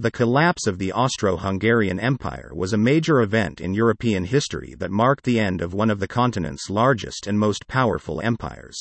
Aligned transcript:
The 0.00 0.10
collapse 0.10 0.66
of 0.66 0.78
the 0.78 0.92
Austro 0.92 1.36
Hungarian 1.36 2.00
Empire 2.00 2.52
was 2.54 2.72
a 2.72 2.78
major 2.78 3.20
event 3.20 3.60
in 3.60 3.74
European 3.74 4.24
history 4.24 4.74
that 4.78 4.90
marked 4.90 5.24
the 5.24 5.38
end 5.38 5.60
of 5.60 5.74
one 5.74 5.90
of 5.90 5.98
the 6.00 6.08
continent's 6.08 6.70
largest 6.70 7.26
and 7.26 7.38
most 7.38 7.68
powerful 7.68 8.18
empires. 8.22 8.78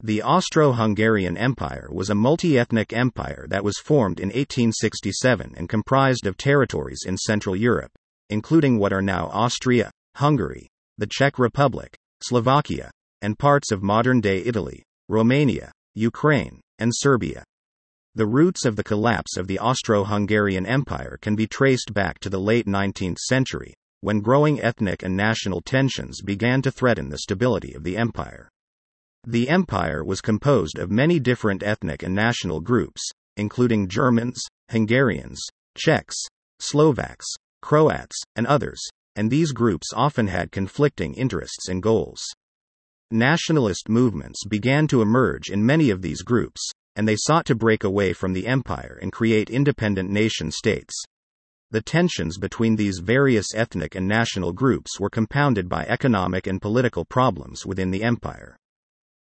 The 0.00 0.22
Austro 0.22 0.74
Hungarian 0.74 1.36
Empire 1.36 1.88
was 1.90 2.08
a 2.08 2.14
multi 2.14 2.56
ethnic 2.56 2.92
empire 2.92 3.48
that 3.50 3.64
was 3.64 3.78
formed 3.78 4.20
in 4.20 4.28
1867 4.28 5.54
and 5.56 5.68
comprised 5.68 6.24
of 6.24 6.36
territories 6.36 7.02
in 7.04 7.16
Central 7.16 7.56
Europe, 7.56 7.90
including 8.30 8.78
what 8.78 8.92
are 8.92 9.02
now 9.02 9.26
Austria, 9.32 9.90
Hungary, 10.14 10.68
the 10.98 11.08
Czech 11.08 11.40
Republic, 11.40 11.98
Slovakia, 12.22 12.92
and 13.22 13.40
parts 13.40 13.72
of 13.72 13.82
modern 13.82 14.20
day 14.20 14.44
Italy, 14.44 14.84
Romania, 15.08 15.72
Ukraine, 15.96 16.60
and 16.78 16.92
Serbia. 16.94 17.42
The 18.18 18.26
roots 18.26 18.64
of 18.64 18.74
the 18.74 18.82
collapse 18.82 19.36
of 19.36 19.46
the 19.46 19.60
Austro 19.60 20.02
Hungarian 20.02 20.66
Empire 20.66 21.20
can 21.22 21.36
be 21.36 21.46
traced 21.46 21.94
back 21.94 22.18
to 22.18 22.28
the 22.28 22.40
late 22.40 22.66
19th 22.66 23.18
century, 23.18 23.74
when 24.00 24.22
growing 24.22 24.60
ethnic 24.60 25.04
and 25.04 25.16
national 25.16 25.60
tensions 25.60 26.20
began 26.20 26.60
to 26.62 26.72
threaten 26.72 27.10
the 27.10 27.18
stability 27.18 27.74
of 27.74 27.84
the 27.84 27.96
empire. 27.96 28.48
The 29.24 29.48
empire 29.48 30.02
was 30.02 30.20
composed 30.20 30.80
of 30.80 30.90
many 30.90 31.20
different 31.20 31.62
ethnic 31.62 32.02
and 32.02 32.12
national 32.12 32.58
groups, 32.58 33.08
including 33.36 33.86
Germans, 33.86 34.42
Hungarians, 34.68 35.40
Czechs, 35.76 36.16
Slovaks, 36.58 37.26
Croats, 37.62 38.20
and 38.34 38.48
others, 38.48 38.80
and 39.14 39.30
these 39.30 39.52
groups 39.52 39.92
often 39.94 40.26
had 40.26 40.50
conflicting 40.50 41.14
interests 41.14 41.68
and 41.68 41.80
goals. 41.80 42.20
Nationalist 43.12 43.88
movements 43.88 44.44
began 44.44 44.88
to 44.88 45.02
emerge 45.02 45.50
in 45.50 45.64
many 45.64 45.88
of 45.90 46.02
these 46.02 46.22
groups, 46.22 46.72
and 46.98 47.06
they 47.06 47.16
sought 47.16 47.46
to 47.46 47.54
break 47.54 47.84
away 47.84 48.12
from 48.12 48.32
the 48.32 48.48
empire 48.48 48.98
and 49.00 49.12
create 49.12 49.48
independent 49.48 50.10
nation 50.10 50.50
states. 50.50 50.92
The 51.70 51.80
tensions 51.80 52.38
between 52.38 52.74
these 52.74 52.98
various 52.98 53.54
ethnic 53.54 53.94
and 53.94 54.08
national 54.08 54.52
groups 54.52 54.98
were 54.98 55.08
compounded 55.08 55.68
by 55.68 55.86
economic 55.86 56.48
and 56.48 56.60
political 56.60 57.04
problems 57.04 57.64
within 57.64 57.92
the 57.92 58.02
empire. 58.02 58.56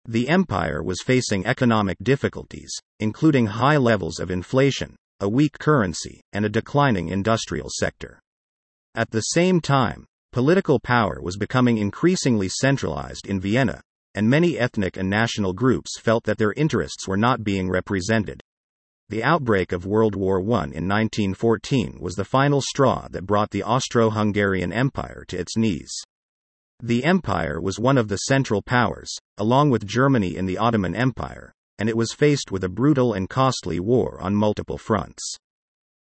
The 0.04 0.28
empire 0.28 0.82
was 0.82 1.00
facing 1.00 1.46
economic 1.46 1.98
difficulties, 2.02 2.72
including 2.98 3.46
high 3.46 3.76
levels 3.76 4.18
of 4.18 4.32
inflation, 4.32 4.96
a 5.20 5.28
weak 5.28 5.56
currency, 5.60 6.22
and 6.32 6.44
a 6.44 6.48
declining 6.48 7.08
industrial 7.08 7.68
sector. 7.70 8.18
At 8.96 9.12
the 9.12 9.20
same 9.20 9.60
time, 9.60 10.06
political 10.32 10.80
power 10.80 11.20
was 11.22 11.36
becoming 11.36 11.78
increasingly 11.78 12.48
centralized 12.48 13.28
in 13.28 13.40
Vienna, 13.40 13.80
and 14.14 14.28
many 14.28 14.58
ethnic 14.58 14.96
and 14.96 15.08
national 15.08 15.52
groups 15.52 15.98
felt 15.98 16.24
that 16.24 16.38
their 16.38 16.52
interests 16.52 17.08
were 17.08 17.16
not 17.16 17.44
being 17.44 17.70
represented. 17.70 18.42
The 19.08 19.24
outbreak 19.24 19.72
of 19.72 19.86
World 19.86 20.14
War 20.14 20.38
I 20.38 20.70
in 20.70 20.86
1914 20.86 21.98
was 22.00 22.14
the 22.14 22.24
final 22.24 22.60
straw 22.60 23.08
that 23.10 23.26
brought 23.26 23.50
the 23.50 23.64
Austro 23.64 24.10
Hungarian 24.10 24.72
Empire 24.72 25.24
to 25.26 25.36
its 25.36 25.56
knees. 25.56 25.90
The 26.80 27.02
empire 27.02 27.60
was 27.60 27.80
one 27.80 27.98
of 27.98 28.06
the 28.06 28.16
central 28.16 28.62
powers, 28.62 29.12
along 29.36 29.70
with 29.70 29.84
Germany 29.84 30.36
in 30.36 30.46
the 30.46 30.58
Ottoman 30.58 30.94
Empire, 30.94 31.52
and 31.76 31.88
it 31.88 31.96
was 31.96 32.12
faced 32.12 32.52
with 32.52 32.62
a 32.62 32.68
brutal 32.68 33.12
and 33.12 33.28
costly 33.28 33.80
war 33.80 34.20
on 34.20 34.36
multiple 34.36 34.78
fronts. 34.78 35.36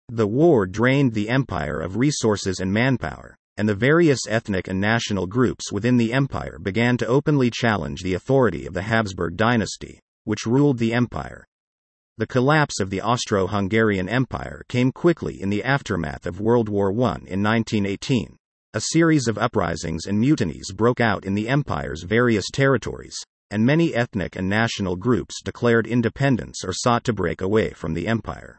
The 0.10 0.28
war 0.28 0.66
drained 0.66 1.14
the 1.14 1.30
empire 1.30 1.80
of 1.80 1.96
resources 1.96 2.60
and 2.60 2.74
manpower, 2.74 3.37
and 3.58 3.68
the 3.68 3.76
various 3.76 4.20
ethnic 4.30 4.68
and 4.68 4.80
national 4.80 5.28
groups 5.28 5.72
within 5.72 5.98
the 5.98 6.14
empire 6.14 6.60
began 6.62 6.96
to 6.98 7.08
openly 7.08 7.50
challenge 7.50 8.02
the 8.02 8.14
authority 8.14 8.66
of 8.66 8.74
the 8.74 8.84
Habsburg 8.84 9.36
dynasty, 9.36 10.00
which 10.24 10.46
ruled 10.46 10.78
the 10.78 10.94
empire. 10.94 11.46
The 12.18 12.28
collapse 12.28 12.80
of 12.80 12.90
the 12.90 13.02
Austro 13.02 13.48
Hungarian 13.48 14.10
Empire 14.10 14.64
came 14.70 14.92
quickly 14.92 15.42
in 15.42 15.50
the 15.50 15.64
aftermath 15.64 16.26
of 16.26 16.40
World 16.40 16.70
War 16.70 16.90
I 16.90 17.18
in 17.26 17.44
1918. 17.44 18.38
A 18.74 18.82
series 18.82 19.28
of 19.28 19.38
uprisings 19.38 20.06
and 20.06 20.20
mutinies 20.20 20.72
broke 20.72 21.00
out 21.00 21.26
in 21.26 21.34
the 21.34 21.48
empire's 21.48 22.04
various 22.04 22.46
territories, 22.52 23.16
and 23.50 23.66
many 23.66 23.96
ethnic 23.96 24.36
and 24.36 24.50
national 24.50 24.96
groups 24.96 25.42
declared 25.44 25.88
independence 25.88 26.64
or 26.66 26.74
sought 26.74 27.04
to 27.06 27.14
break 27.14 27.42
away 27.42 27.70
from 27.70 27.94
the 27.94 28.08
empire. 28.08 28.58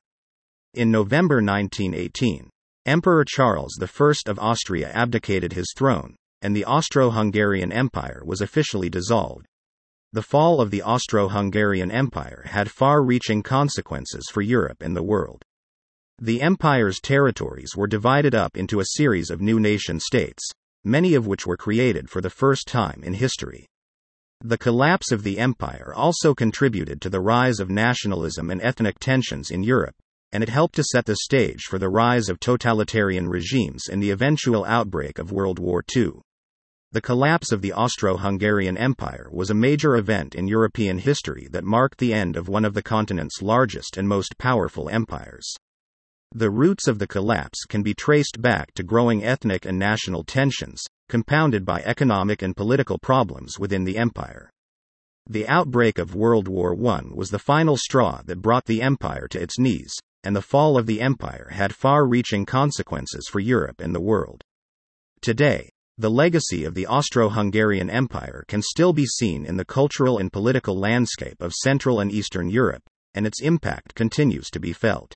In 0.74 0.90
November 0.90 1.36
1918, 1.36 2.50
Emperor 2.86 3.24
Charles 3.24 3.78
I 3.80 4.12
of 4.26 4.38
Austria 4.38 4.90
abdicated 4.92 5.52
his 5.52 5.72
throne, 5.76 6.16
and 6.42 6.54
the 6.54 6.64
Austro 6.64 7.10
Hungarian 7.10 7.72
Empire 7.72 8.22
was 8.24 8.40
officially 8.40 8.88
dissolved. 8.88 9.46
The 10.12 10.22
fall 10.22 10.60
of 10.60 10.70
the 10.70 10.82
Austro 10.82 11.28
Hungarian 11.28 11.90
Empire 11.90 12.44
had 12.46 12.70
far 12.70 13.02
reaching 13.02 13.42
consequences 13.42 14.30
for 14.32 14.40
Europe 14.40 14.80
and 14.80 14.96
the 14.96 15.02
world. 15.02 15.42
The 16.20 16.40
empire's 16.40 16.98
territories 16.98 17.76
were 17.76 17.86
divided 17.86 18.34
up 18.34 18.56
into 18.56 18.80
a 18.80 18.94
series 18.96 19.30
of 19.30 19.40
new 19.40 19.60
nation 19.60 20.00
states, 20.00 20.50
many 20.82 21.14
of 21.14 21.26
which 21.26 21.46
were 21.46 21.56
created 21.56 22.08
for 22.08 22.20
the 22.20 22.30
first 22.30 22.66
time 22.66 23.02
in 23.04 23.14
history. 23.14 23.66
The 24.40 24.58
collapse 24.58 25.12
of 25.12 25.24
the 25.24 25.38
empire 25.38 25.92
also 25.94 26.34
contributed 26.34 27.00
to 27.02 27.10
the 27.10 27.20
rise 27.20 27.60
of 27.60 27.68
nationalism 27.68 28.50
and 28.50 28.62
ethnic 28.62 28.98
tensions 28.98 29.50
in 29.50 29.62
Europe, 29.62 29.94
and 30.32 30.42
it 30.42 30.48
helped 30.48 30.74
to 30.76 30.84
set 30.84 31.06
the 31.06 31.16
stage 31.16 31.62
for 31.62 31.78
the 31.78 31.88
rise 31.88 32.28
of 32.28 32.38
totalitarian 32.38 33.28
regimes 33.28 33.88
and 33.88 34.02
the 34.02 34.10
eventual 34.10 34.64
outbreak 34.64 35.18
of 35.18 35.32
World 35.32 35.58
War 35.58 35.82
II. 35.96 36.12
The 36.92 37.00
collapse 37.00 37.52
of 37.52 37.60
the 37.60 37.72
Austro 37.72 38.16
Hungarian 38.16 38.78
Empire 38.78 39.28
was 39.30 39.50
a 39.50 39.54
major 39.54 39.96
event 39.96 40.34
in 40.34 40.48
European 40.48 40.98
history 40.98 41.46
that 41.50 41.64
marked 41.64 41.98
the 41.98 42.14
end 42.14 42.36
of 42.36 42.48
one 42.48 42.64
of 42.64 42.74
the 42.74 42.82
continent's 42.82 43.42
largest 43.42 43.96
and 43.96 44.08
most 44.08 44.38
powerful 44.38 44.88
empires. 44.88 45.54
The 46.34 46.50
roots 46.50 46.88
of 46.88 46.98
the 46.98 47.06
collapse 47.06 47.64
can 47.66 47.82
be 47.82 47.94
traced 47.94 48.40
back 48.40 48.72
to 48.74 48.82
growing 48.82 49.24
ethnic 49.24 49.64
and 49.64 49.78
national 49.78 50.24
tensions, 50.24 50.82
compounded 51.08 51.64
by 51.64 51.82
economic 51.82 52.42
and 52.42 52.56
political 52.56 52.98
problems 52.98 53.58
within 53.58 53.84
the 53.84 53.96
empire. 53.96 54.50
The 55.28 55.46
outbreak 55.48 55.98
of 55.98 56.14
World 56.14 56.48
War 56.48 56.72
I 56.86 57.02
was 57.14 57.30
the 57.30 57.38
final 57.38 57.76
straw 57.76 58.22
that 58.24 58.40
brought 58.40 58.64
the 58.64 58.80
empire 58.80 59.28
to 59.28 59.40
its 59.40 59.58
knees, 59.58 59.94
and 60.28 60.36
the 60.36 60.42
fall 60.42 60.76
of 60.76 60.84
the 60.84 61.00
empire 61.00 61.48
had 61.52 61.74
far 61.74 62.06
reaching 62.06 62.44
consequences 62.44 63.26
for 63.32 63.40
Europe 63.40 63.80
and 63.80 63.94
the 63.94 64.00
world. 64.00 64.44
Today, 65.22 65.70
the 65.96 66.10
legacy 66.10 66.66
of 66.66 66.74
the 66.74 66.86
Austro 66.86 67.30
Hungarian 67.30 67.88
Empire 67.88 68.44
can 68.46 68.60
still 68.60 68.92
be 68.92 69.06
seen 69.06 69.46
in 69.46 69.56
the 69.56 69.64
cultural 69.64 70.18
and 70.18 70.30
political 70.30 70.78
landscape 70.78 71.40
of 71.40 71.54
Central 71.54 71.98
and 71.98 72.12
Eastern 72.12 72.50
Europe, 72.50 72.82
and 73.14 73.26
its 73.26 73.40
impact 73.40 73.94
continues 73.94 74.50
to 74.50 74.60
be 74.60 74.74
felt. 74.74 75.14